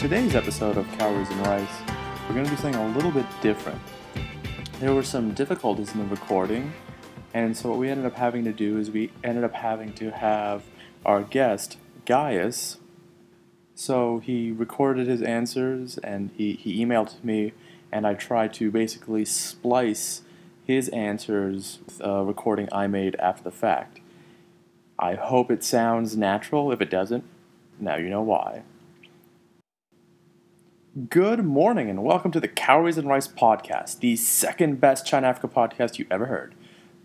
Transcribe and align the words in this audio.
today's 0.00 0.34
episode 0.34 0.78
of 0.78 0.90
Calories 0.92 1.28
and 1.28 1.46
Rice, 1.46 1.82
we're 2.26 2.34
going 2.34 2.46
to 2.46 2.50
be 2.50 2.56
something 2.56 2.80
a 2.80 2.96
little 2.96 3.10
bit 3.10 3.26
different. 3.42 3.78
There 4.80 4.94
were 4.94 5.02
some 5.02 5.34
difficulties 5.34 5.92
in 5.92 5.98
the 5.98 6.06
recording, 6.06 6.72
and 7.34 7.54
so 7.54 7.68
what 7.68 7.78
we 7.78 7.90
ended 7.90 8.06
up 8.06 8.14
having 8.14 8.42
to 8.44 8.52
do 8.54 8.78
is 8.78 8.90
we 8.90 9.12
ended 9.22 9.44
up 9.44 9.52
having 9.52 9.92
to 9.96 10.10
have 10.10 10.62
our 11.04 11.22
guest, 11.22 11.76
Gaius. 12.06 12.78
So 13.74 14.20
he 14.20 14.50
recorded 14.50 15.06
his 15.06 15.20
answers 15.20 15.98
and 15.98 16.30
he, 16.34 16.54
he 16.54 16.82
emailed 16.82 17.22
me, 17.22 17.52
and 17.92 18.06
I 18.06 18.14
tried 18.14 18.54
to 18.54 18.70
basically 18.70 19.26
splice 19.26 20.22
his 20.64 20.88
answers 20.88 21.80
with 21.84 22.00
a 22.00 22.24
recording 22.24 22.70
I 22.72 22.86
made 22.86 23.16
after 23.16 23.42
the 23.42 23.50
fact. 23.50 24.00
I 24.98 25.16
hope 25.16 25.50
it 25.50 25.62
sounds 25.62 26.16
natural. 26.16 26.72
If 26.72 26.80
it 26.80 26.88
doesn't, 26.88 27.24
now 27.78 27.96
you 27.96 28.08
know 28.08 28.22
why. 28.22 28.62
Good 31.08 31.44
morning 31.44 31.88
and 31.88 32.02
welcome 32.02 32.32
to 32.32 32.40
the 32.40 32.48
Calories 32.48 32.98
and 32.98 33.08
Rice 33.08 33.28
podcast, 33.28 34.00
the 34.00 34.16
second 34.16 34.80
best 34.80 35.06
China 35.06 35.28
Africa 35.28 35.46
podcast 35.46 36.00
you 36.00 36.06
ever 36.10 36.26
heard. 36.26 36.52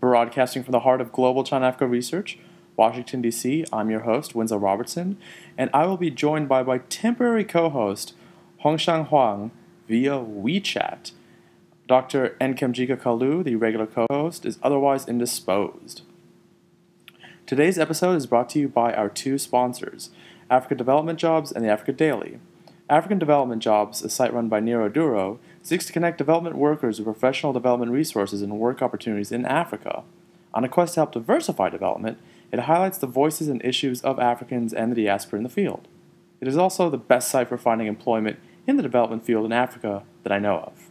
Broadcasting 0.00 0.64
from 0.64 0.72
the 0.72 0.80
heart 0.80 1.00
of 1.00 1.12
global 1.12 1.44
China 1.44 1.66
Africa 1.66 1.86
research, 1.86 2.36
Washington, 2.74 3.22
D.C., 3.22 3.64
I'm 3.72 3.88
your 3.88 4.00
host, 4.00 4.34
Winslow 4.34 4.58
Robertson, 4.58 5.16
and 5.56 5.70
I 5.72 5.86
will 5.86 5.96
be 5.96 6.10
joined 6.10 6.48
by 6.48 6.64
my 6.64 6.78
temporary 6.78 7.44
co 7.44 7.70
host, 7.70 8.14
Hongshan 8.64 9.06
Huang, 9.06 9.52
via 9.86 10.14
WeChat. 10.18 11.12
Dr. 11.86 12.36
Nkemjika 12.40 13.00
Kalu, 13.00 13.44
the 13.44 13.54
regular 13.54 13.86
co 13.86 14.08
host, 14.10 14.44
is 14.44 14.58
otherwise 14.64 15.06
indisposed. 15.06 16.02
Today's 17.46 17.78
episode 17.78 18.16
is 18.16 18.26
brought 18.26 18.48
to 18.50 18.58
you 18.58 18.68
by 18.68 18.92
our 18.92 19.08
two 19.08 19.38
sponsors, 19.38 20.10
Africa 20.50 20.74
Development 20.74 21.20
Jobs 21.20 21.52
and 21.52 21.64
the 21.64 21.70
Africa 21.70 21.92
Daily. 21.92 22.40
African 22.88 23.18
Development 23.18 23.60
Jobs, 23.60 24.02
a 24.02 24.08
site 24.08 24.32
run 24.32 24.48
by 24.48 24.60
Nero 24.60 24.88
Duro, 24.88 25.40
seeks 25.60 25.86
to 25.86 25.92
connect 25.92 26.18
development 26.18 26.56
workers 26.56 26.98
with 26.98 27.06
professional 27.06 27.52
development 27.52 27.90
resources 27.90 28.42
and 28.42 28.60
work 28.60 28.80
opportunities 28.80 29.32
in 29.32 29.44
Africa. 29.44 30.04
On 30.54 30.62
a 30.62 30.68
quest 30.68 30.94
to 30.94 31.00
help 31.00 31.12
diversify 31.12 31.68
development, 31.68 32.18
it 32.52 32.60
highlights 32.60 32.98
the 32.98 33.08
voices 33.08 33.48
and 33.48 33.64
issues 33.64 34.02
of 34.02 34.20
Africans 34.20 34.72
and 34.72 34.92
the 34.92 35.02
diaspora 35.02 35.38
in 35.38 35.42
the 35.42 35.48
field. 35.48 35.88
It 36.40 36.46
is 36.46 36.56
also 36.56 36.88
the 36.88 36.96
best 36.96 37.28
site 37.28 37.48
for 37.48 37.58
finding 37.58 37.88
employment 37.88 38.38
in 38.68 38.76
the 38.76 38.84
development 38.84 39.24
field 39.24 39.46
in 39.46 39.52
Africa 39.52 40.04
that 40.22 40.32
I 40.32 40.38
know 40.38 40.58
of. 40.58 40.90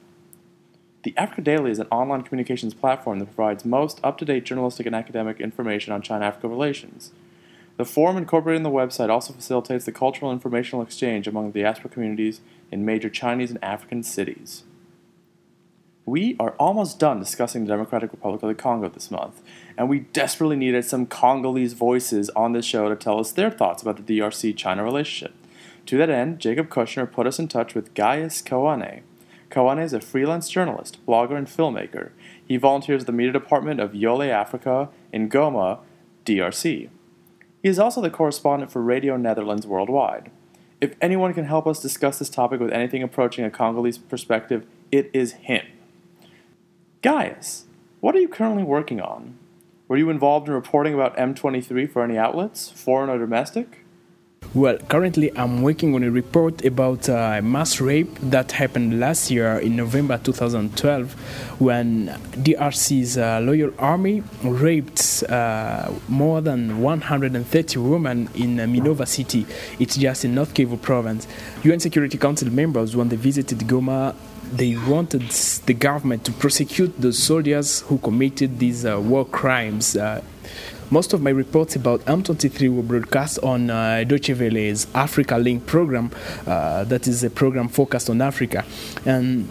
The 1.03 1.13
Africa 1.15 1.41
Daily 1.41 1.71
is 1.71 1.79
an 1.79 1.87
online 1.91 2.23
communications 2.23 2.73
platform 2.73 3.19
that 3.19 3.33
provides 3.33 3.63
most 3.63 4.01
up 4.03 4.17
to 4.17 4.25
date 4.25 4.43
journalistic 4.43 4.85
and 4.85 4.95
academic 4.95 5.39
information 5.39 5.93
on 5.93 6.01
China 6.01 6.25
Africa 6.25 6.49
relations. 6.49 7.11
The 7.77 7.85
forum 7.85 8.15
incorporated 8.15 8.57
in 8.57 8.63
the 8.63 8.69
website 8.69 9.09
also 9.09 9.33
facilitates 9.33 9.85
the 9.85 9.91
cultural 9.91 10.31
informational 10.31 10.81
exchange 10.81 11.27
among 11.27 11.51
the 11.51 11.61
diaspora 11.61 11.91
communities 11.91 12.39
in 12.71 12.85
major 12.85 13.09
Chinese 13.09 13.51
and 13.51 13.63
African 13.63 14.01
cities. 14.01 14.63
We 16.05 16.37
are 16.39 16.51
almost 16.51 16.99
done 16.99 17.19
discussing 17.19 17.63
the 17.65 17.73
Democratic 17.73 18.11
Republic 18.11 18.43
of 18.43 18.47
the 18.47 18.55
Congo 18.55 18.87
this 18.89 19.09
month, 19.09 19.41
and 19.75 19.89
we 19.89 20.01
desperately 20.01 20.55
needed 20.55 20.85
some 20.85 21.07
Congolese 21.07 21.73
voices 21.73 22.29
on 22.29 22.53
this 22.53 22.63
show 22.63 22.87
to 22.87 22.95
tell 22.95 23.19
us 23.19 23.31
their 23.31 23.49
thoughts 23.49 23.81
about 23.81 23.97
the 23.97 24.19
DRC 24.19 24.55
China 24.55 24.83
relationship. 24.83 25.33
To 25.87 25.97
that 25.97 26.09
end, 26.09 26.39
Jacob 26.39 26.69
Kushner 26.69 27.11
put 27.11 27.27
us 27.27 27.39
in 27.39 27.47
touch 27.47 27.73
with 27.73 27.93
Gaius 27.93 28.41
Kowene. 28.41 29.01
Kowene 29.49 29.83
is 29.83 29.93
a 29.93 29.99
freelance 29.99 30.47
journalist, 30.47 31.03
blogger, 31.05 31.37
and 31.37 31.47
filmmaker. 31.47 32.11
He 32.45 32.57
volunteers 32.57 33.01
at 33.01 33.07
the 33.07 33.11
media 33.11 33.33
department 33.33 33.79
of 33.79 33.91
Yole 33.91 34.29
Africa 34.29 34.89
in 35.11 35.29
Goma, 35.29 35.79
DRC. 36.23 36.89
He 37.65 37.69
is 37.69 37.79
also 37.79 37.99
the 37.99 38.11
correspondent 38.11 38.71
for 38.71 38.79
Radio 38.79 39.17
Netherlands 39.17 39.65
worldwide. 39.65 40.29
If 40.79 40.93
anyone 41.01 41.33
can 41.33 41.45
help 41.45 41.65
us 41.65 41.81
discuss 41.81 42.19
this 42.19 42.29
topic 42.29 42.59
with 42.59 42.71
anything 42.71 43.01
approaching 43.01 43.43
a 43.43 43.49
Congolese 43.49 43.97
perspective, 43.97 44.67
it 44.91 45.09
is 45.13 45.31
him. 45.31 45.65
Gaius, 47.01 47.65
what 48.01 48.13
are 48.13 48.19
you 48.19 48.27
currently 48.27 48.61
working 48.61 49.01
on? 49.01 49.39
Were 49.87 49.97
you 49.97 50.11
involved 50.11 50.47
in 50.47 50.53
reporting 50.53 50.93
about 50.93 51.17
M23 51.17 51.91
for 51.91 52.03
any 52.03 52.19
outlets, 52.19 52.69
foreign 52.69 53.09
or 53.09 53.17
domestic? 53.17 53.83
Well, 54.53 54.77
currently 54.77 55.37
I'm 55.37 55.61
working 55.63 55.95
on 55.95 56.03
a 56.03 56.11
report 56.11 56.63
about 56.63 57.09
a 57.09 57.41
mass 57.41 57.81
rape 57.81 58.17
that 58.21 58.53
happened 58.53 58.99
last 58.99 59.29
year 59.29 59.59
in 59.59 59.75
November 59.75 60.17
2012 60.17 61.59
when 61.59 62.07
DRC's 62.31 63.17
uh, 63.17 63.39
loyal 63.41 63.73
army 63.77 64.23
raped 64.43 65.23
uh, 65.29 65.91
more 66.07 66.39
than 66.41 66.81
130 66.81 67.79
women 67.79 68.29
in 68.35 68.59
uh, 68.59 68.63
Minova 68.63 69.05
city. 69.05 69.45
It's 69.79 69.97
just 69.97 70.23
in 70.23 70.35
North 70.35 70.53
Kivu 70.53 70.81
province. 70.81 71.27
UN 71.63 71.81
Security 71.81 72.17
Council 72.17 72.49
members, 72.49 72.95
when 72.95 73.09
they 73.09 73.17
visited 73.17 73.59
Goma, 73.59 74.15
they 74.53 74.77
wanted 74.87 75.23
the 75.65 75.73
government 75.73 76.23
to 76.25 76.31
prosecute 76.31 77.01
the 77.01 77.11
soldiers 77.11 77.81
who 77.81 77.97
committed 77.97 78.59
these 78.59 78.85
uh, 78.85 78.99
war 79.01 79.25
crimes 79.25 79.97
uh, 79.97 80.21
most 80.91 81.13
of 81.13 81.21
my 81.21 81.31
reports 81.31 81.75
about 81.75 82.01
M23 82.01 82.75
were 82.75 82.83
broadcast 82.83 83.39
on 83.39 83.69
uh, 83.69 84.03
Deutsche 84.03 84.29
Welle's 84.29 84.87
Africa 84.93 85.37
Link 85.37 85.65
program, 85.65 86.11
uh, 86.45 86.83
that 86.85 87.07
is 87.07 87.23
a 87.23 87.29
program 87.29 87.67
focused 87.67 88.09
on 88.09 88.21
Africa. 88.21 88.63
And 89.05 89.49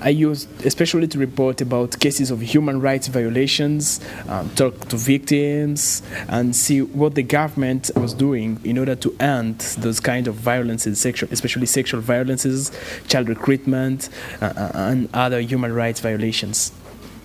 I 0.00 0.10
used 0.10 0.48
especially 0.64 1.08
to 1.08 1.18
report 1.18 1.60
about 1.60 1.98
cases 1.98 2.30
of 2.30 2.40
human 2.40 2.80
rights 2.80 3.08
violations, 3.08 4.00
um, 4.28 4.48
talk 4.50 4.88
to 4.88 4.96
victims, 4.96 6.02
and 6.28 6.54
see 6.54 6.82
what 6.82 7.16
the 7.16 7.24
government 7.24 7.90
was 7.96 8.14
doing 8.14 8.60
in 8.62 8.78
order 8.78 8.94
to 8.94 9.16
end 9.18 9.58
those 9.78 9.98
kind 9.98 10.28
of 10.28 10.36
violences, 10.36 11.00
sexual, 11.00 11.28
especially 11.32 11.66
sexual 11.66 12.00
violences, 12.00 12.70
child 13.08 13.28
recruitment, 13.28 14.08
uh, 14.40 14.52
uh 14.56 14.70
and 14.74 15.08
other 15.12 15.40
human 15.40 15.74
rights 15.74 15.98
violations. 16.00 16.70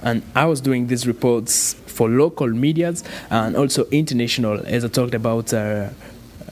And 0.04 0.22
I 0.36 0.46
was 0.46 0.60
doing 0.60 0.88
these 0.88 1.08
reports 1.08 1.76
for 1.86 2.10
local 2.10 2.50
medias 2.50 3.04
and 3.30 3.56
also 3.56 3.86
international, 3.86 4.66
as 4.66 4.84
I 4.84 4.90
talked 4.90 5.14
about 5.14 5.54
uh, 5.54 5.90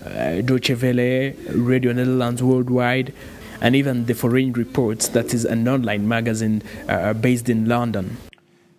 uh, 0.06 0.41
Deutsche 0.41 0.72
Welle, 0.81 1.34
Radio 1.50 1.91
Netherlands 1.91 2.41
Worldwide, 2.41 3.13
and 3.59 3.75
even 3.75 4.06
the 4.06 4.16
Foreign 4.16 4.53
Reports, 4.53 5.09
that 5.09 5.34
is 5.34 5.45
an 5.45 5.67
online 5.67 6.07
magazine 6.07 6.63
uh, 6.88 7.13
based 7.13 7.50
in 7.50 7.66
London. 7.66 8.17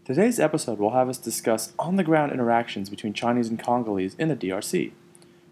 Today's 0.04 0.40
episode 0.40 0.78
will 0.78 0.90
have 0.90 1.08
us 1.08 1.18
discuss 1.18 1.72
on 1.78 1.96
the 1.96 2.02
ground 2.02 2.32
interactions 2.32 2.90
between 2.90 3.12
Chinese 3.12 3.48
and 3.48 3.62
Congolese 3.62 4.16
in 4.18 4.28
the 4.28 4.36
DRC. 4.36 4.92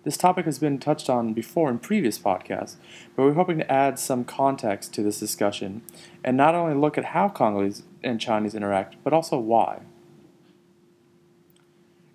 This 0.03 0.17
topic 0.17 0.47
has 0.47 0.59
been 0.59 0.79
touched 0.79 1.11
on 1.11 1.35
before 1.35 1.71
in 1.71 1.79
previous 1.79 2.19
podcasts, 2.19 2.77
but 3.15 3.23
we're 3.23 3.35
hoping 3.35 3.59
to 3.59 3.71
add 3.71 3.99
some 3.99 4.25
context 4.25 4.95
to 4.95 5.03
this 5.03 5.21
discussion 5.21 5.83
and 6.25 6.39
not 6.39 6.55
only 6.55 6.75
look 6.75 6.97
at 6.97 7.07
how 7.07 7.29
Congolese 7.29 7.83
and 8.03 8.21
Chinese 8.21 8.55
interact, 8.55 8.97
but 9.05 9.13
also 9.13 9.39
why. 9.39 9.81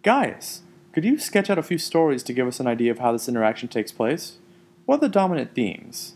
Gaius, 0.03 0.62
could 0.94 1.03
you 1.03 1.18
sketch 1.18 1.50
out 1.50 1.57
a 1.57 1.63
few 1.63 1.78
stories 1.78 2.23
to 2.23 2.34
give 2.34 2.47
us 2.47 2.59
an 2.59 2.68
idea 2.68 2.91
of 2.91 3.00
how 3.00 3.12
this 3.12 3.28
interaction 3.28 3.68
takes 3.68 3.91
place? 3.91 4.38
What 4.85 4.97
are 4.97 5.01
the 5.01 5.09
dominant 5.09 5.56
themes? 5.56 6.16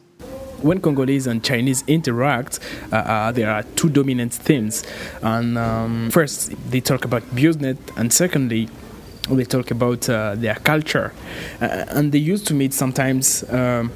when 0.61 0.81
Congolese 0.81 1.27
and 1.27 1.43
Chinese 1.43 1.83
interact, 1.87 2.59
uh, 2.91 2.97
uh, 2.97 3.31
there 3.31 3.49
are 3.49 3.63
two 3.75 3.89
dominant 3.89 4.33
themes. 4.33 4.83
And 5.21 5.57
um, 5.57 6.09
first, 6.11 6.53
they 6.69 6.81
talk 6.81 7.05
about 7.05 7.23
business, 7.35 7.77
and 7.95 8.11
secondly, 8.11 8.69
they 9.29 9.45
talk 9.45 9.71
about 9.71 10.09
uh, 10.09 10.35
their 10.35 10.55
culture. 10.55 11.13
Uh, 11.61 11.85
and 11.89 12.11
they 12.11 12.17
used 12.17 12.47
to 12.47 12.53
meet 12.53 12.73
sometimes. 12.73 13.43
Um, 13.51 13.91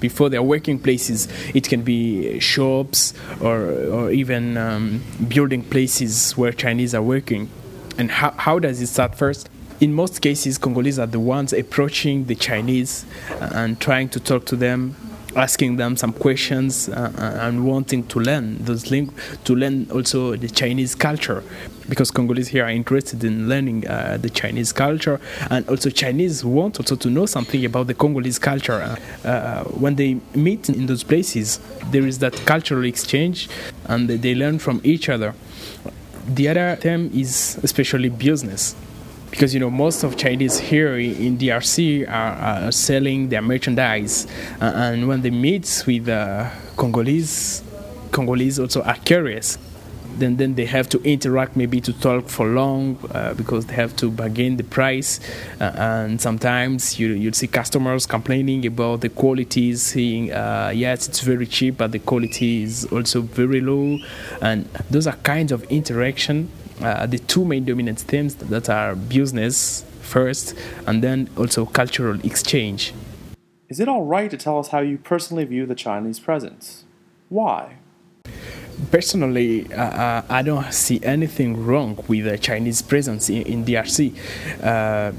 before 0.00 0.28
their 0.28 0.42
working 0.42 0.78
places, 0.78 1.28
it 1.54 1.68
can 1.68 1.82
be 1.82 2.38
shops 2.40 3.14
or, 3.40 3.58
or 3.58 4.10
even 4.10 4.56
um, 4.56 5.02
building 5.28 5.62
places 5.62 6.36
where 6.36 6.52
Chinese 6.52 6.94
are 6.94 7.02
working. 7.02 7.48
And 7.96 8.10
how, 8.10 8.30
how 8.32 8.58
does 8.58 8.80
it 8.80 8.86
start 8.86 9.14
first? 9.14 9.48
In 9.80 9.92
most 9.92 10.20
cases, 10.20 10.58
Congolese 10.58 10.98
are 10.98 11.06
the 11.06 11.20
ones 11.20 11.52
approaching 11.52 12.24
the 12.24 12.34
Chinese 12.34 13.04
and 13.40 13.80
trying 13.80 14.08
to 14.10 14.20
talk 14.20 14.44
to 14.46 14.56
them, 14.56 14.96
asking 15.36 15.76
them 15.76 15.96
some 15.96 16.12
questions, 16.12 16.88
uh, 16.88 17.12
uh 17.18 17.46
and 17.46 17.64
wanting 17.64 18.02
to 18.06 18.20
learn 18.20 18.58
those 18.64 18.90
ling- 18.90 19.12
to 19.44 19.54
learn 19.54 19.86
also 19.90 20.36
the 20.36 20.48
Chinese 20.48 20.94
culture, 20.94 21.42
because 21.88 22.10
Congolese 22.10 22.48
here 22.48 22.64
are 22.64 22.70
interested 22.70 23.22
in 23.24 23.48
learning 23.48 23.86
uh, 23.86 24.18
the 24.20 24.30
Chinese 24.30 24.72
culture, 24.72 25.20
and 25.50 25.68
also 25.68 25.90
Chinese 25.90 26.44
want 26.44 26.78
also 26.78 26.96
to 26.96 27.10
know 27.10 27.26
something 27.26 27.64
about 27.64 27.86
the 27.86 27.94
Congolese 27.94 28.38
culture. 28.38 28.80
Uh, 29.24 29.28
uh 29.28 29.64
when 29.64 29.96
they 29.96 30.20
meet 30.34 30.68
in 30.68 30.86
those 30.86 31.04
places, 31.04 31.60
there 31.90 32.06
is 32.06 32.18
that 32.18 32.34
cultural 32.46 32.84
exchange, 32.84 33.48
and 33.86 34.08
they 34.08 34.34
learn 34.34 34.58
from 34.58 34.80
each 34.84 35.08
other. 35.08 35.34
The 36.26 36.48
other 36.48 36.76
term 36.76 37.10
is 37.14 37.58
especially 37.62 38.10
business 38.10 38.74
because 39.30 39.54
you 39.54 39.60
know 39.60 39.70
most 39.70 40.04
of 40.04 40.16
Chinese 40.16 40.58
here 40.58 40.96
in 40.98 41.38
DRC 41.38 42.08
are, 42.08 42.66
are 42.66 42.72
selling 42.72 43.28
their 43.28 43.42
merchandise, 43.42 44.26
uh, 44.60 44.72
and 44.74 45.08
when 45.08 45.22
they 45.22 45.30
meet 45.30 45.84
with 45.86 46.08
uh, 46.08 46.50
Congolese, 46.76 47.62
Congolese 48.12 48.58
also 48.58 48.82
are 48.82 48.96
curious. 49.04 49.58
then 50.18 50.36
then 50.36 50.54
they 50.54 50.64
have 50.64 50.88
to 50.88 51.00
interact 51.02 51.56
maybe 51.56 51.80
to 51.80 51.92
talk 51.92 52.28
for 52.28 52.46
long 52.46 52.98
uh, 53.12 53.34
because 53.34 53.66
they 53.66 53.74
have 53.74 53.94
to 53.96 54.10
bargain 54.10 54.56
the 54.56 54.64
price 54.64 55.20
uh, 55.60 55.72
and 55.76 56.20
sometimes 56.20 56.98
you 56.98 57.08
you 57.08 57.32
see 57.32 57.46
customers 57.46 58.06
complaining 58.06 58.66
about 58.66 59.00
the 59.00 59.08
quality 59.08 59.74
saying 59.74 60.32
uh, 60.32 60.72
yes 60.74 61.08
it's 61.08 61.20
very 61.20 61.46
cheap 61.46 61.76
but 61.76 61.92
the 61.92 61.98
quality 61.98 62.62
is 62.62 62.84
also 62.86 63.20
very 63.20 63.60
low 63.60 63.98
and 64.40 64.64
those 64.90 65.06
are 65.06 65.16
kinds 65.22 65.52
of 65.52 65.62
interaction 65.64 66.50
uh, 66.80 67.06
the 67.06 67.18
two 67.18 67.44
main 67.44 67.64
dominant 67.64 68.00
themes 68.00 68.34
that 68.36 68.68
are 68.68 68.94
business 68.94 69.84
first 70.02 70.54
and 70.86 71.02
then 71.02 71.28
also 71.36 71.66
cultural 71.66 72.18
exchange. 72.24 72.94
Is 73.68 73.80
it 73.80 73.88
all 73.88 74.04
right 74.04 74.30
to 74.30 74.36
tell 74.36 74.58
us 74.58 74.68
how 74.68 74.80
you 74.80 74.98
personally 74.98 75.44
view 75.44 75.66
the 75.66 75.74
chinese 75.74 76.18
presence? 76.18 76.84
Why? 77.28 77.76
Personally, 78.90 79.70
uh, 79.72 79.82
uh, 79.82 80.22
I 80.28 80.42
don't 80.42 80.72
see 80.72 81.00
anything 81.02 81.66
wrong 81.66 82.02
with 82.06 82.24
the 82.24 82.38
Chinese 82.38 82.80
presence 82.80 83.28
in, 83.28 83.42
in 83.42 83.64
DRC. 83.64 84.14
Uh, 84.62 85.12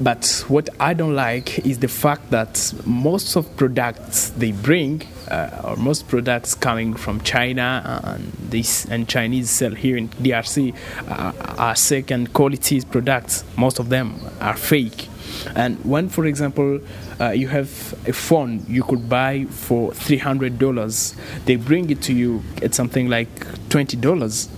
but 0.00 0.44
what 0.48 0.68
I 0.78 0.92
don't 0.92 1.14
like 1.14 1.58
is 1.66 1.78
the 1.78 1.88
fact 1.88 2.30
that 2.30 2.74
most 2.84 3.36
of 3.36 3.56
products 3.56 4.30
they 4.30 4.52
bring, 4.52 5.02
uh, 5.30 5.62
or 5.64 5.76
most 5.76 6.06
products 6.08 6.54
coming 6.54 6.94
from 6.94 7.20
China 7.22 8.00
and 8.04 8.32
this 8.50 8.84
and 8.86 9.08
Chinese 9.08 9.50
sell 9.50 9.72
here 9.72 9.96
in 9.96 10.08
DRC, 10.08 10.74
uh, 11.08 11.32
are 11.56 11.74
second 11.74 12.34
quality 12.34 12.82
products. 12.82 13.44
Most 13.56 13.78
of 13.78 13.88
them 13.88 14.20
are 14.40 14.56
fake. 14.56 15.08
And 15.54 15.82
when, 15.84 16.08
for 16.08 16.26
example, 16.26 16.80
uh, 17.20 17.30
you 17.30 17.48
have 17.48 17.94
a 18.06 18.12
phone 18.12 18.64
you 18.68 18.82
could 18.82 19.08
buy 19.08 19.46
for 19.48 19.92
$300, 19.92 21.14
they 21.46 21.56
bring 21.56 21.90
it 21.90 22.02
to 22.02 22.12
you 22.12 22.42
at 22.62 22.74
something 22.74 23.08
like 23.08 23.34
$20. 23.68 24.48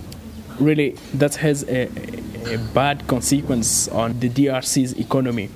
Really, 0.59 0.97
that 1.13 1.35
has 1.35 1.63
a, 1.69 1.89
a 2.47 2.57
bad 2.73 3.07
consequence 3.07 3.87
on 3.89 4.19
the 4.19 4.29
DRC's 4.29 4.97
economy 4.99 5.49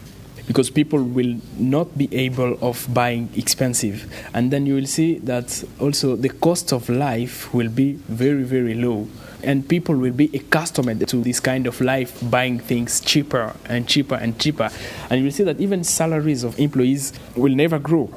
because 0.48 0.70
people 0.70 1.02
will 1.02 1.40
not 1.58 1.98
be 1.98 2.14
able 2.14 2.58
of 2.62 2.86
buying 2.94 3.30
expensive 3.36 4.12
and 4.34 4.52
then 4.52 4.66
you 4.66 4.76
will 4.76 4.86
see 4.86 5.18
that 5.20 5.64
also 5.80 6.16
the 6.16 6.30
cost 6.30 6.74
of 6.74 6.90
life 6.90 7.54
will 7.54 7.70
be 7.70 7.94
very 7.94 8.44
very 8.44 8.74
low 8.74 9.08
and 9.44 9.68
people 9.68 9.96
will 9.96 10.14
be 10.14 10.30
accustomed 10.34 11.08
to 11.08 11.18
this 11.18 11.40
kind 11.40 11.68
of 11.68 11.80
life, 11.82 12.18
buying 12.30 12.60
things 12.60 13.02
cheaper 13.02 13.54
and 13.66 13.88
cheaper 13.88 14.16
and 14.16 14.40
cheaper. 14.40 14.70
And 15.10 15.20
you 15.20 15.26
will 15.26 15.32
see 15.32 15.44
that 15.44 15.60
even 15.60 15.84
salaries 15.84 16.44
of 16.44 16.58
employees 16.58 17.14
will 17.36 17.54
never 17.54 17.78
grow 17.78 18.10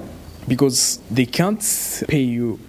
because 0.48 1.00
they 1.10 1.26
can't 1.26 1.60
pay 2.08 2.22
you 2.22 2.60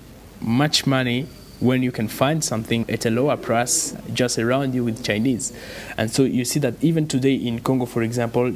much 0.41 0.85
money 0.87 1.27
when 1.59 1.81
you 1.81 1.91
can 1.91 2.07
find 2.07 2.43
something 2.43 2.85
at 2.89 3.05
a 3.05 3.09
lower 3.09 3.35
price 3.35 3.95
just 4.13 4.37
around 4.37 4.75
you 4.75 4.83
with 4.83 5.03
Chinese. 5.03 5.53
And 5.97 6.11
so 6.11 6.23
you 6.23 6.45
see 6.45 6.59
that 6.59 6.75
even 6.83 7.07
today 7.07 7.33
in 7.33 7.59
Congo, 7.59 7.85
for 7.85 8.03
example, 8.03 8.53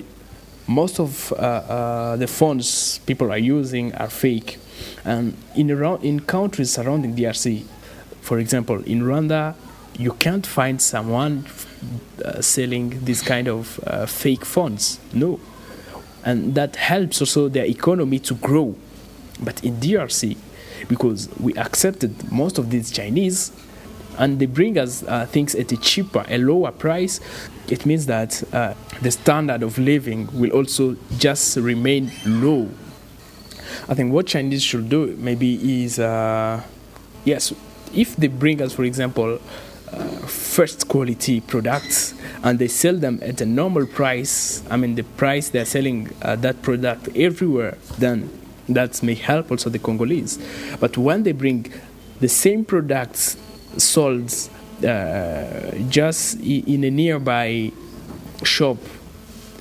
most 0.68 1.00
of 1.00 1.34
uh, 1.34 1.36
uh, 1.36 2.16
the 2.16 2.28
phones 2.28 3.00
people 3.00 3.32
are 3.32 3.38
using 3.38 3.94
are 3.96 4.10
fake. 4.10 4.60
And 5.04 5.36
in, 5.56 5.72
around, 5.72 6.04
in 6.04 6.20
countries 6.22 6.72
surrounding 6.72 7.16
DRC, 7.16 7.66
for 8.22 8.40
example, 8.40 8.84
in 8.84 9.02
Rwanda, 9.02 9.56
you 9.98 10.14
can't 10.14 10.46
find 10.46 10.82
someone 10.82 11.46
uh, 12.24 12.42
selling 12.42 13.04
this 13.04 13.22
kind 13.22 13.48
of 13.48 13.80
uh, 13.86 14.06
fake 14.06 14.46
phones. 14.46 15.00
No. 15.14 15.40
And 16.24 16.54
that 16.56 16.76
helps 16.76 17.20
also 17.20 17.50
their 17.50 17.66
economy 17.66 18.20
to 18.20 18.36
grow. 18.36 18.76
But 19.42 19.64
in 19.64 19.78
DRC, 19.78 20.38
because 20.88 21.30
we 21.40 21.54
accepted 21.56 22.32
most 22.32 22.58
of 22.58 22.70
these 22.70 22.92
Chinese 22.92 23.52
and 24.18 24.40
they 24.40 24.46
bring 24.46 24.78
us 24.78 25.04
uh, 25.04 25.26
things 25.26 25.56
at 25.56 25.72
a 25.72 25.78
cheaper, 25.78 26.26
a 26.28 26.38
lower 26.38 26.72
price, 26.72 27.20
it 27.70 27.86
means 27.86 28.06
that 28.08 28.44
uh, 28.54 28.74
the 29.02 29.12
standard 29.12 29.64
of 29.64 29.78
living 29.78 30.28
will 30.38 30.52
also 30.52 30.96
just 31.18 31.58
remain 31.58 32.12
low. 32.26 32.70
I 33.88 33.96
think 33.96 34.14
what 34.14 34.28
Chinese 34.28 34.64
should 34.64 34.90
do 34.90 35.16
maybe 35.18 35.84
is, 35.84 35.98
uh, 35.98 36.62
yes, 37.24 37.54
if 37.94 38.16
they 38.18 38.28
bring 38.28 38.62
us, 38.62 38.74
for 38.74 38.84
example, 38.84 39.40
first 40.28 40.88
quality 40.88 41.42
products 41.42 42.14
and 42.44 42.60
they 42.60 42.68
sell 42.68 42.96
them 42.96 43.20
at 43.22 43.42
a 43.42 43.46
normal 43.46 43.86
price 43.86 44.64
i 44.70 44.78
mean 44.78 44.96
the 44.96 45.04
price 45.04 45.50
they're 45.50 45.66
selling 45.66 46.10
uh, 46.22 46.36
that 46.36 46.62
product 46.62 47.10
everywhere 47.16 47.78
then 48.00 48.30
that 48.74 49.02
may 49.04 49.16
help 49.16 49.52
also 49.52 49.70
the 49.70 49.80
congolese 49.80 50.38
but 50.80 50.98
when 50.98 51.24
they 51.24 51.32
bring 51.32 51.72
the 52.20 52.28
same 52.28 52.64
products 52.64 53.38
sold 53.78 54.32
uh, 54.86 55.72
just 55.90 56.40
in 56.42 56.84
a 56.84 56.92
nearby 56.92 57.72
shop 58.44 58.78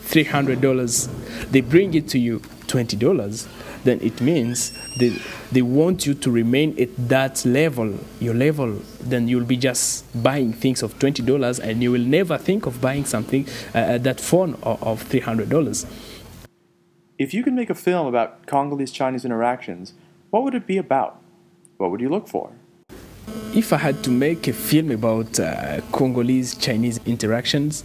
$300 0.02 1.50
they 1.50 1.60
bring 1.60 1.94
it 1.94 2.08
to 2.08 2.18
you 2.18 2.40
$20 2.66 3.48
then 3.84 3.98
it 4.00 4.20
means 4.20 4.72
they, 4.98 5.16
they 5.50 5.62
want 5.62 6.06
you 6.06 6.14
to 6.14 6.30
remain 6.30 6.78
at 6.80 6.90
that 7.08 7.44
level, 7.44 7.98
your 8.18 8.34
level. 8.34 8.80
Then 9.00 9.28
you'll 9.28 9.44
be 9.44 9.56
just 9.56 10.04
buying 10.22 10.52
things 10.52 10.82
of 10.82 10.98
$20 10.98 11.58
and 11.60 11.82
you 11.82 11.92
will 11.92 12.00
never 12.00 12.36
think 12.36 12.66
of 12.66 12.80
buying 12.80 13.04
something, 13.04 13.46
uh, 13.74 13.98
that 13.98 14.20
phone 14.20 14.54
of, 14.62 14.82
of 14.82 15.04
$300. 15.04 15.86
If 17.20 17.34
you 17.34 17.42
could 17.42 17.52
make 17.52 17.68
a 17.68 17.74
film 17.74 18.06
about 18.06 18.46
Congolese 18.46 18.90
Chinese 18.90 19.26
interactions, 19.26 19.92
what 20.30 20.42
would 20.42 20.54
it 20.54 20.66
be 20.66 20.78
about? 20.78 21.20
What 21.76 21.90
would 21.90 22.00
you 22.00 22.08
look 22.08 22.26
for? 22.26 22.50
If 23.54 23.74
I 23.74 23.76
had 23.76 24.02
to 24.04 24.10
make 24.10 24.48
a 24.48 24.54
film 24.54 24.90
about 24.90 25.38
uh, 25.38 25.82
Congolese 25.92 26.54
Chinese 26.54 26.98
interactions, 27.04 27.84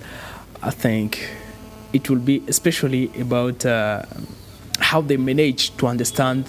I 0.63 0.69
think 0.69 1.35
it 1.91 2.09
will 2.09 2.23
be 2.31 2.43
especially 2.47 3.11
about 3.19 3.65
uh, 3.65 4.03
how 4.79 5.01
they 5.01 5.17
manage 5.17 5.75
to 5.79 5.87
understand 5.87 6.45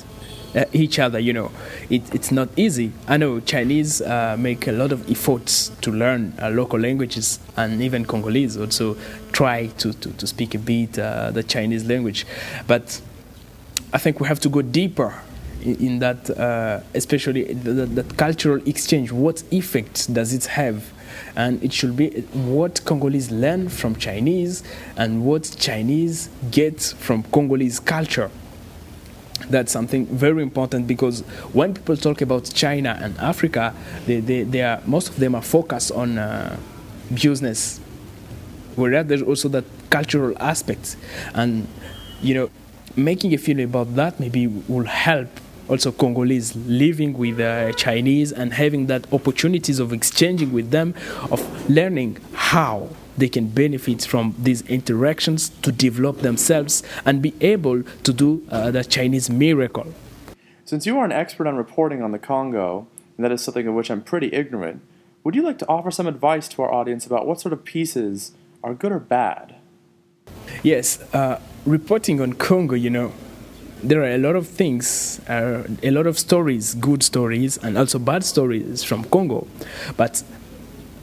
each 0.73 0.99
other. 0.99 1.19
You 1.19 1.33
know, 1.33 1.51
it, 1.91 2.15
it's 2.15 2.31
not 2.31 2.49
easy. 2.57 2.93
I 3.07 3.17
know 3.17 3.41
Chinese 3.41 4.01
uh, 4.01 4.37
make 4.39 4.67
a 4.67 4.73
lot 4.73 4.93
of 4.93 5.11
efforts 5.11 5.71
to 5.83 5.91
learn 5.91 6.35
uh, 6.41 6.51
local 6.51 6.79
languages, 6.79 7.39
and 7.57 7.83
even 7.83 8.05
Congolese 8.05 8.57
also 8.57 8.97
try 9.33 9.67
to, 9.79 9.93
to, 9.93 10.13
to 10.13 10.27
speak 10.27 10.55
a 10.55 10.59
bit 10.59 10.99
uh, 10.99 11.31
the 11.31 11.43
Chinese 11.43 11.85
language. 11.85 12.27
But 12.67 13.01
I 13.93 13.99
think 13.99 14.21
we 14.21 14.29
have 14.29 14.41
to 14.41 14.49
go 14.49 14.63
deeper 14.63 15.15
in, 15.63 15.99
that, 15.99 16.31
uh, 16.31 16.81
especially 16.95 17.53
that, 17.55 18.17
cultural 18.17 18.61
exchange. 18.67 19.11
What 19.13 19.43
effect 19.53 20.13
does 20.13 20.33
it 20.33 20.47
have? 20.47 20.93
and 21.35 21.63
it 21.63 21.73
should 21.73 21.97
be 21.97 22.09
what 22.33 22.85
Congolese 22.85 23.31
learn 23.31 23.69
from 23.69 23.97
Chinese 23.97 24.63
and 24.97 25.25
what 25.25 25.55
Chinese 25.59 26.29
get 26.51 26.81
from 26.81 27.23
Congolese 27.25 27.81
culture. 27.81 28.31
That's 29.49 29.71
something 29.71 30.07
very 30.07 30.43
important 30.43 30.87
because 30.87 31.21
when 31.53 31.75
people 31.75 31.97
talk 31.97 32.21
about 32.21 32.51
China 32.53 32.99
and 33.01 33.17
Africa, 33.19 33.75
they, 34.07 34.21
they, 34.21 34.43
they 34.43 34.63
are, 34.63 34.81
most 34.87 35.09
of 35.09 35.17
them 35.17 35.35
are 35.35 35.43
focused 35.43 35.93
on 35.93 36.19
uh, 36.19 36.57
business, 37.15 37.79
whereas 38.77 39.07
there's 39.07 39.23
also 39.23 39.49
that 39.51 39.65
cultural 39.91 40.37
aspect. 40.41 40.97
And, 41.35 41.69
you 42.23 42.35
know, 42.35 42.51
making 42.97 43.35
a 43.35 43.39
film 43.39 43.61
about 43.61 43.95
that 43.95 44.19
maybe 44.19 44.47
will 44.47 44.87
help 44.87 45.29
also 45.69 45.93
Congolese 45.93 46.55
living 46.57 47.13
with 47.13 47.41
uh, 47.41 47.73
Chinese 47.73 48.33
and 48.33 48.53
having 48.53 48.87
that 48.87 49.13
opportunities 49.13 49.79
of 49.79 49.93
exchanging 49.93 50.53
with 50.53 50.71
them, 50.71 50.95
of 51.31 51.71
learning 51.71 52.19
how 52.33 52.89
they 53.17 53.29
can 53.29 53.49
benefit 53.49 54.05
from 54.05 54.35
these 54.39 54.63
interactions 54.63 55.49
to 55.63 55.73
develop 55.73 56.19
themselves 56.19 56.83
and 57.05 57.23
be 57.23 57.35
able 57.41 57.83
to 57.83 58.13
do 58.13 58.47
uh, 58.51 58.71
the 58.71 58.85
Chinese 58.85 59.31
miracle. 59.31 59.93
Since 60.65 60.87
you 60.87 60.99
are 60.99 61.05
an 61.05 61.13
expert 61.13 61.47
on 61.47 61.57
reporting 61.57 62.03
on 62.03 62.13
the 62.13 62.19
Congo, 62.19 62.87
and 63.17 63.25
that 63.25 63.33
is 63.33 63.43
something 63.43 63.67
of 63.67 63.75
which 63.75 63.91
I'm 63.91 64.03
pretty 64.03 64.33
ignorant, 64.33 64.83
would 65.25 65.35
you 65.35 65.43
like 65.43 65.59
to 65.59 65.69
offer 65.69 65.91
some 65.91 66.07
advice 66.07 66.49
to 66.49 66.63
our 66.63 66.73
audience 66.73 67.07
about 67.07 67.27
what 67.27 67.41
sort 67.41 67.53
of 67.53 67.65
pieces 67.65 68.33
are 68.63 68.75
good 68.75 68.93
or 68.93 68.99
bad? 68.99 69.57
Yes, 70.63 71.03
uh, 71.15 71.41
reporting 71.65 72.21
on 72.21 72.35
Congo, 72.35 72.75
you 72.75 72.91
know, 72.91 73.13
there 73.83 74.03
are 74.03 74.15
a 74.15 74.19
lot 74.19 74.37
of 74.37 74.49
things, 74.49 75.21
uh, 75.29 75.67
a 75.83 75.91
lot 75.91 76.07
of 76.07 76.19
stories, 76.19 76.75
good 76.75 77.03
stories, 77.03 77.59
and 77.59 77.77
also 77.77 77.99
bad 77.99 78.25
stories 78.25 78.83
from 78.83 79.05
Congo. 79.05 79.47
But 79.97 80.23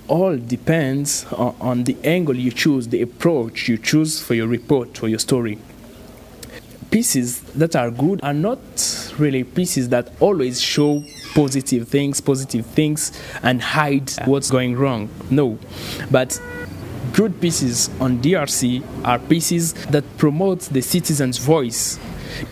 all 0.08 0.38
depends 0.38 1.26
on, 1.34 1.56
on 1.60 1.84
the 1.84 1.96
angle 2.04 2.36
you 2.36 2.52
choose, 2.52 2.88
the 2.88 3.02
approach 3.02 3.68
you 3.68 3.78
choose 3.78 4.22
for 4.22 4.34
your 4.34 4.48
report, 4.48 4.98
for 4.98 5.08
your 5.08 5.20
story. 5.20 5.58
Pieces 6.92 7.42
that 7.54 7.76
are 7.76 7.90
good 7.90 8.20
are 8.24 8.34
not 8.34 8.60
really 9.18 9.44
pieces 9.44 9.90
that 9.90 10.12
always 10.20 10.62
show 10.62 11.04
positive 11.34 11.88
things, 11.88 12.22
positive 12.22 12.66
things, 12.66 13.12
and 13.42 13.62
hide 13.62 14.12
what's 14.26 14.52
going 14.52 14.76
wrong. 14.76 15.10
No. 15.32 15.58
But 16.12 16.40
good 17.14 17.40
pieces 17.42 17.90
on 18.00 18.20
DRC 18.20 18.84
are 19.06 19.18
pieces 19.20 19.74
that 19.86 20.04
promote 20.18 20.62
the 20.62 20.82
citizen's 20.82 21.40
voice 21.40 22.00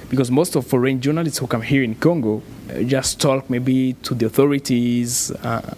because 0.09 0.29
most 0.31 0.55
of 0.55 0.65
foreign 0.67 1.01
journalists 1.01 1.39
who 1.39 1.47
come 1.47 1.61
here 1.61 1.83
in 1.83 1.95
Congo 1.95 2.41
uh, 2.69 2.81
just 2.83 3.19
talk 3.19 3.49
maybe 3.49 3.93
to 4.03 4.13
the 4.13 4.25
authorities 4.25 5.31
uh, 5.31 5.75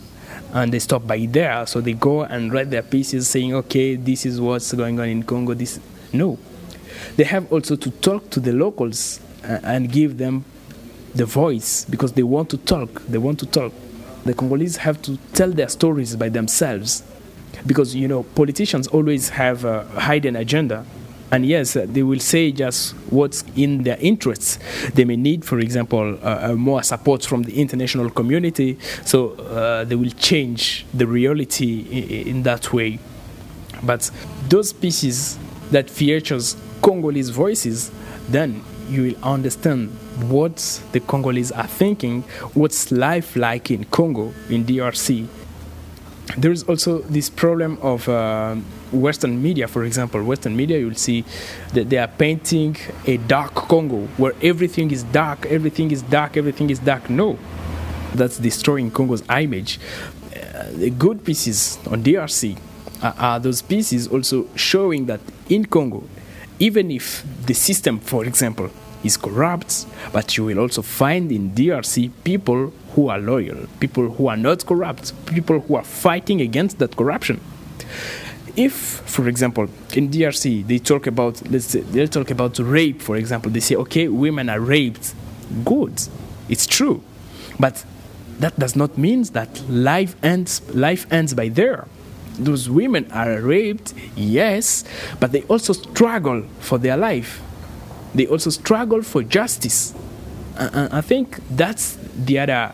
and 0.53 0.71
they 0.71 0.79
stop 0.79 1.05
by 1.05 1.25
there. 1.29 1.65
So 1.65 1.81
they 1.81 1.93
go 1.93 2.21
and 2.21 2.53
write 2.53 2.69
their 2.69 2.83
pieces 2.83 3.27
saying, 3.27 3.53
okay, 3.55 3.95
this 3.95 4.25
is 4.25 4.39
what's 4.39 4.71
going 4.73 4.99
on 4.99 5.09
in 5.09 5.23
Congo. 5.23 5.53
This 5.53 5.79
no, 6.13 6.37
they 7.15 7.23
have 7.23 7.51
also 7.51 7.75
to 7.75 7.89
talk 7.89 8.29
to 8.29 8.39
the 8.39 8.53
locals 8.53 9.19
uh, 9.43 9.59
and 9.63 9.91
give 9.91 10.17
them 10.17 10.45
the 11.15 11.25
voice 11.25 11.85
because 11.85 12.13
they 12.13 12.23
want 12.23 12.49
to 12.51 12.57
talk. 12.57 13.01
They 13.07 13.17
want 13.17 13.39
to 13.39 13.45
talk. 13.45 13.73
The 14.25 14.33
Congolese 14.33 14.77
have 14.77 15.01
to 15.01 15.17
tell 15.33 15.51
their 15.51 15.67
stories 15.67 16.15
by 16.15 16.29
themselves 16.29 17.03
because 17.65 17.95
you 17.95 18.07
know 18.07 18.23
politicians 18.23 18.87
always 18.87 19.29
have 19.29 19.65
a 19.65 19.85
hidden 20.01 20.35
agenda 20.35 20.85
and 21.33 21.47
yes, 21.47 21.75
uh, 21.75 21.87
they 21.89 22.03
will 22.03 22.19
say 22.19 22.51
just 22.51 22.93
what's 23.09 23.43
in 23.55 23.81
their 23.81 23.97
interests. 23.99 24.59
They 24.93 25.03
may 25.03 25.15
need, 25.15 25.43
for 25.43 25.57
example, 25.57 26.19
uh, 26.21 26.51
uh, 26.51 26.53
more 26.53 26.83
support 26.83 27.25
from 27.25 27.41
the 27.41 27.59
international 27.59 28.11
community, 28.11 28.77
so 29.03 29.31
uh, 29.31 29.83
they 29.83 29.95
will 29.95 30.11
change 30.11 30.85
the 30.93 31.07
reality 31.07 31.87
in, 31.89 32.27
in 32.27 32.43
that 32.43 32.71
way. 32.71 32.99
But 33.81 34.11
those 34.47 34.73
pieces 34.73 35.39
that 35.71 35.89
features 35.89 36.55
Congolese 36.83 37.29
voices, 37.29 37.89
then 38.29 38.63
you 38.87 39.01
will 39.01 39.23
understand 39.23 39.89
what 40.29 40.57
the 40.91 40.99
Congolese 40.99 41.51
are 41.51 41.65
thinking, 41.65 42.21
what's 42.53 42.91
life 42.91 43.35
like 43.35 43.71
in 43.71 43.85
Congo, 43.85 44.31
in 44.51 44.65
DRC. 44.65 45.27
There 46.37 46.51
is 46.51 46.63
also 46.63 46.99
this 46.99 47.29
problem 47.29 47.77
of 47.81 48.09
uh, 48.09 48.55
Western 48.91 49.41
media, 49.41 49.67
for 49.67 49.83
example, 49.83 50.23
Western 50.23 50.55
media, 50.55 50.79
you'll 50.79 50.95
see 50.95 51.23
that 51.73 51.89
they 51.89 51.97
are 51.97 52.07
painting 52.07 52.75
a 53.05 53.17
dark 53.17 53.53
Congo 53.53 54.07
where 54.17 54.33
everything 54.41 54.91
is 54.91 55.03
dark, 55.03 55.45
everything 55.45 55.91
is 55.91 56.01
dark, 56.01 56.35
everything 56.35 56.69
is 56.69 56.79
dark. 56.79 57.09
No, 57.09 57.37
that's 58.15 58.37
destroying 58.39 58.89
Congo's 58.89 59.23
image. 59.29 59.79
Uh, 60.35 60.71
the 60.71 60.89
good 60.89 61.23
pieces 61.23 61.77
on 61.87 62.03
DRC 62.03 62.57
are, 63.03 63.15
are 63.17 63.39
those 63.39 63.61
pieces 63.61 64.07
also 64.07 64.47
showing 64.55 65.05
that 65.05 65.19
in 65.49 65.65
Congo, 65.65 66.03
even 66.57 66.89
if 66.89 67.23
the 67.45 67.53
system, 67.53 67.99
for 67.99 68.25
example, 68.25 68.71
is 69.03 69.17
corrupt, 69.17 69.85
but 70.11 70.37
you 70.37 70.45
will 70.45 70.59
also 70.59 70.81
find 70.81 71.31
in 71.31 71.51
DRC 71.51 72.11
people 72.23 72.71
who 72.95 73.09
are 73.09 73.19
loyal, 73.19 73.67
people 73.79 74.09
who 74.11 74.27
are 74.27 74.37
not 74.37 74.65
corrupt, 74.65 75.13
people 75.25 75.59
who 75.59 75.75
are 75.75 75.83
fighting 75.83 76.41
against 76.41 76.79
that 76.79 76.95
corruption 76.95 77.39
if, 78.55 78.73
for 78.73 79.27
example, 79.27 79.67
in 79.93 80.09
DRC 80.09 80.67
they 80.67 80.79
talk 80.79 81.07
about 81.07 81.41
let's 81.49 81.65
say 81.65 81.81
they'll 81.81 82.07
talk 82.07 82.31
about 82.31 82.59
rape, 82.59 83.01
for 83.01 83.15
example, 83.15 83.51
they 83.51 83.59
say 83.59 83.75
okay, 83.75 84.07
women 84.07 84.49
are 84.49 84.59
raped. 84.59 85.13
Good, 85.65 86.07
it's 86.49 86.65
true, 86.65 87.03
but 87.59 87.83
that 88.39 88.57
does 88.59 88.75
not 88.75 88.97
mean 88.97 89.23
that 89.33 89.61
life 89.69 90.15
ends. 90.23 90.61
Life 90.73 91.11
ends 91.11 91.33
by 91.33 91.49
there. 91.49 91.87
Those 92.37 92.69
women 92.69 93.11
are 93.11 93.39
raped, 93.39 93.93
yes, 94.15 94.83
but 95.19 95.31
they 95.31 95.43
also 95.43 95.73
struggle 95.73 96.43
for 96.59 96.77
their 96.79 96.97
life. 96.97 97.41
They 98.15 98.27
also 98.27 98.49
struggle 98.49 99.01
for 99.01 99.23
justice. 99.23 99.93
I 100.57 101.01
think 101.01 101.39
that's 101.49 101.97
the 102.15 102.39
other 102.39 102.73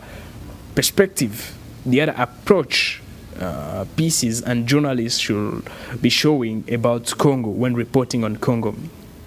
perspective, 0.76 1.58
the 1.86 2.02
other 2.02 2.16
approach 2.18 3.02
uh, 3.40 3.86
pieces 3.96 4.42
and 4.42 4.68
journalists 4.68 5.20
should 5.20 5.64
be 6.02 6.10
showing 6.10 6.66
about 6.70 7.18
Congo 7.18 7.50
when 7.50 7.74
reporting 7.74 8.24
on 8.26 8.36
Congo. 8.36 8.76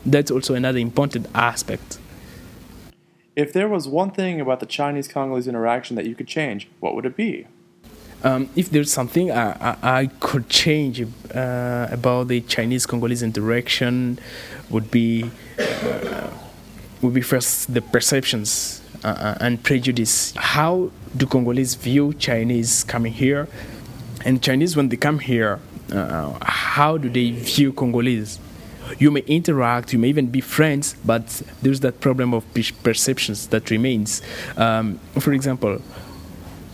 That's 0.04 0.31
also 0.31 0.54
another 0.54 0.78
important 0.78 1.28
aspect. 1.35 1.99
If 3.35 3.54
there 3.54 3.69
was 3.69 3.88
one 3.88 4.11
thing 4.11 4.40
about 4.40 4.61
the 4.61 4.66
Chinese 4.66 5.09
Congolese 5.09 5.49
interaction 5.49 5.97
that 5.97 6.04
you 6.04 6.14
could 6.14 6.28
change, 6.28 6.69
what 6.81 6.95
would 6.95 7.07
it 7.07 7.16
be? 7.16 7.47
Um, 8.25 8.49
if 8.55 8.71
there's 8.71 8.93
something 8.93 9.33
I, 9.33 9.50
I, 9.50 9.76
I 9.83 10.07
could 10.21 10.49
change 10.49 11.02
uh, 11.35 11.88
about 11.91 12.29
the 12.29 12.41
Chinese 12.43 12.87
Congolese 12.87 13.23
interaction, 13.23 14.19
would 14.71 14.91
be 14.91 15.31
uh, 15.59 16.31
would 17.02 17.14
be 17.14 17.21
first 17.21 17.75
the 17.75 17.83
perceptions 17.83 18.81
uh, 19.05 19.09
uh 19.09 19.38
and 19.41 19.62
prejudice. 19.62 20.33
How 20.37 20.91
do 21.17 21.26
Congolese 21.26 21.75
view 21.75 22.14
Chinese 22.14 22.85
coming 22.85 23.12
here? 23.12 23.49
And 24.25 24.41
Chinese, 24.41 24.76
when 24.76 24.88
they 24.88 24.97
come 24.97 25.19
here, 25.19 25.59
uh, 25.93 26.38
how 26.43 26.97
do 26.97 27.11
they 27.11 27.33
view 27.33 27.73
Congolese? 27.73 28.38
You 28.99 29.11
may 29.11 29.21
interact, 29.26 29.93
you 29.93 29.99
may 29.99 30.09
even 30.09 30.26
be 30.26 30.41
friends, 30.41 30.95
but 31.05 31.43
there's 31.62 31.81
that 31.81 32.00
problem 32.00 32.35
of 32.35 32.45
perceptions 32.83 33.49
that 33.49 33.71
remains. 33.71 34.23
Um, 34.57 35.00
for 35.19 35.33
example, 35.33 35.81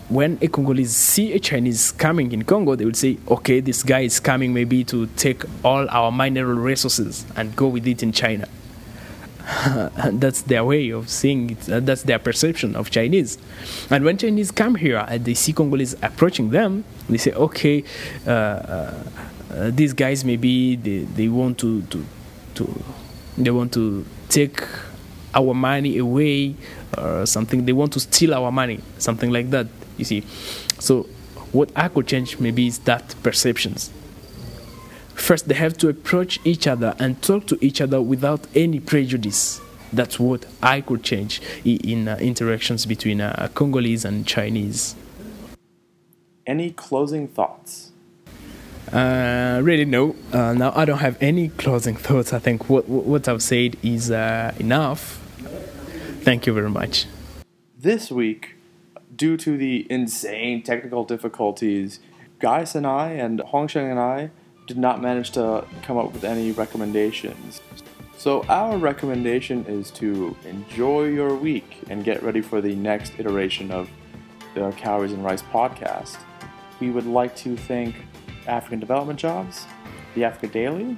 when 0.09 0.39
a 0.41 0.47
Congolese 0.47 0.95
see 0.95 1.33
a 1.33 1.39
Chinese 1.39 1.91
coming 1.91 2.31
in 2.31 2.43
Congo, 2.43 2.75
they 2.75 2.85
will 2.85 2.93
say, 2.93 3.17
okay, 3.27 3.59
this 3.59 3.83
guy 3.83 4.01
is 4.01 4.19
coming 4.19 4.53
maybe 4.53 4.83
to 4.85 5.05
take 5.15 5.43
all 5.63 5.87
our 5.89 6.11
mineral 6.11 6.57
resources 6.57 7.25
and 7.35 7.55
go 7.55 7.67
with 7.67 7.85
it 7.87 8.01
in 8.01 8.11
China. 8.11 8.47
that's 10.13 10.43
their 10.43 10.63
way 10.63 10.89
of 10.89 11.09
seeing 11.09 11.51
it. 11.51 11.59
That's 11.61 12.03
their 12.03 12.19
perception 12.19 12.75
of 12.75 12.89
Chinese. 12.89 13.37
And 13.89 14.03
when 14.03 14.17
Chinese 14.17 14.51
come 14.51 14.75
here 14.75 15.05
and 15.07 15.25
they 15.25 15.33
see 15.35 15.53
Congolese 15.53 15.95
approaching 16.01 16.49
them, 16.49 16.83
they 17.07 17.17
say, 17.17 17.31
okay, 17.33 17.83
uh, 18.25 18.29
uh, 18.29 19.03
uh, 19.51 19.71
these 19.71 19.93
guys 19.93 20.23
maybe 20.23 20.75
they, 20.75 20.99
they 20.99 21.27
want 21.27 21.57
to, 21.59 21.81
to, 21.83 22.05
to 22.55 22.83
they 23.37 23.51
want 23.51 23.73
to 23.73 24.05
take 24.27 24.61
our 25.33 25.53
money 25.53 25.97
away 25.97 26.55
or 26.97 27.25
something. 27.25 27.65
They 27.65 27.73
want 27.73 27.93
to 27.93 27.99
steal 27.99 28.33
our 28.33 28.51
money, 28.51 28.79
something 28.97 29.31
like 29.31 29.49
that. 29.51 29.67
You 29.99 30.05
see, 30.05 30.21
so 30.79 31.03
what 31.51 31.71
I 31.75 31.87
could 31.87 32.07
change 32.07 32.39
maybe 32.39 32.67
is 32.67 32.79
that 32.79 33.15
perceptions 33.21 33.91
First, 35.19 35.47
they 35.47 35.53
have 35.55 35.77
to 35.79 35.89
approach 35.89 36.39
each 36.45 36.65
other 36.65 36.95
and 36.97 37.21
talk 37.21 37.45
to 37.47 37.57
each 37.63 37.81
other 37.81 38.01
without 38.01 38.47
any 38.55 38.79
prejudice. 38.79 39.61
That's 39.91 40.19
what 40.19 40.45
I 40.63 40.81
could 40.81 41.03
change 41.03 41.41
in 41.65 42.07
uh, 42.07 42.15
interactions 42.21 42.85
between 42.85 43.21
uh, 43.21 43.49
Congolese 43.53 44.05
and 44.05 44.25
Chinese. 44.25 44.95
Any 46.47 46.71
closing 46.71 47.27
thoughts? 47.27 47.91
Uh, 48.91 49.59
really, 49.61 49.85
no. 49.85 50.15
Uh, 50.31 50.53
now 50.53 50.71
I 50.75 50.85
don't 50.85 50.99
have 50.99 51.17
any 51.21 51.49
closing 51.49 51.95
thoughts. 51.95 52.33
I 52.33 52.39
think 52.39 52.69
what 52.69 52.87
what 52.87 53.27
I've 53.27 53.43
said 53.43 53.77
is 53.83 54.09
uh, 54.09 54.53
enough. 54.57 55.21
Thank 56.21 56.47
you 56.47 56.53
very 56.53 56.69
much. 56.69 57.05
This 57.77 58.09
week, 58.09 58.55
due 59.19 59.35
to 59.35 59.57
the 59.57 59.85
insane 59.91 60.63
technical 60.63 61.03
difficulties, 61.03 61.99
Gaius 62.39 62.73
and 62.73 62.87
I 62.87 63.09
and 63.11 63.41
Hongsheng 63.41 63.91
and 63.91 63.99
I 63.99 64.31
did 64.65 64.77
not 64.77 65.01
manage 65.01 65.31
to 65.31 65.65
come 65.83 65.97
up 65.97 66.13
with 66.13 66.23
any 66.23 66.53
recommendations. 66.53 67.61
So, 68.17 68.43
our 68.45 68.77
recommendation 68.77 69.65
is 69.65 69.91
to 69.91 70.35
enjoy 70.45 71.07
your 71.07 71.35
week 71.35 71.83
and 71.89 72.03
get 72.03 72.23
ready 72.23 72.41
for 72.41 72.61
the 72.61 72.75
next 72.75 73.13
iteration 73.19 73.71
of 73.71 73.89
the 74.55 74.71
Calories 74.71 75.11
and 75.11 75.23
Rice 75.23 75.41
podcast. 75.41 76.17
We 76.79 76.89
would 76.89 77.05
like 77.05 77.35
to 77.37 77.55
thank 77.55 77.95
African 78.47 78.79
Development 78.79 79.19
Jobs, 79.19 79.65
the 80.15 80.23
Africa 80.23 80.47
Daily. 80.47 80.97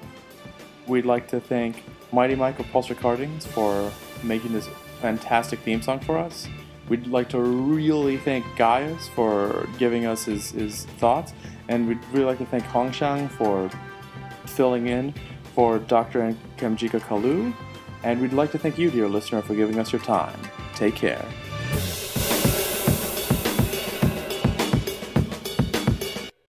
We'd 0.88 1.06
like 1.06 1.28
to 1.30 1.40
thank 1.40 1.84
Mighty 2.12 2.36
Mike 2.36 2.60
of 2.60 2.68
Pulse 2.72 2.90
Recordings 2.90 3.46
for 3.46 3.92
making 4.24 4.54
this 4.54 4.68
fantastic 5.00 5.60
theme 5.60 5.82
song 5.82 6.00
for 6.00 6.18
us. 6.18 6.48
We'd 6.92 7.08
like 7.08 7.30
to 7.30 7.40
really 7.40 8.18
thank 8.18 8.46
Gaius 8.58 9.08
for 9.08 9.66
giving 9.78 10.06
us 10.06 10.26
his, 10.26 10.52
his 10.52 10.84
thoughts. 11.00 11.34
And 11.70 11.88
we'd 11.88 12.04
really 12.12 12.26
like 12.26 12.40
to 12.40 12.46
thank 12.46 12.66
Hongshang 12.66 13.32
for 13.32 13.72
filling 14.46 14.88
in 14.88 15.14
for 15.56 15.80
Dr. 15.80 16.20
Nkemjika 16.58 17.00
Kalu. 17.00 17.54
And 18.04 18.20
we'd 18.20 18.34
like 18.34 18.52
to 18.52 18.58
thank 18.58 18.78
you, 18.78 18.92
dear 18.92 19.08
listener, 19.08 19.42
for 19.42 19.56
giving 19.56 19.80
us 19.80 19.94
your 19.94 20.02
time. 20.02 20.38
Take 20.76 20.96
care. 20.96 21.26